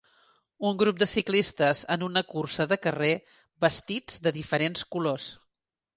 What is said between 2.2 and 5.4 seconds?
cursa de carrer vestits de diferents colors.